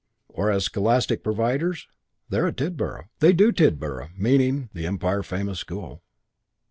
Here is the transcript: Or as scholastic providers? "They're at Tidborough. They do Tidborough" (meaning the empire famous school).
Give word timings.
Or 0.29 0.49
as 0.49 0.63
scholastic 0.63 1.23
providers? 1.23 1.87
"They're 2.27 2.47
at 2.47 2.57
Tidborough. 2.57 3.09
They 3.19 3.33
do 3.33 3.51
Tidborough" 3.51 4.09
(meaning 4.17 4.71
the 4.73 4.87
empire 4.87 5.21
famous 5.21 5.59
school). 5.59 6.01